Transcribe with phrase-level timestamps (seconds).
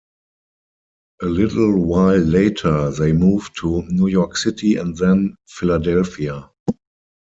[1.21, 6.49] A little while later, they moved to New York City and then Philadelphia.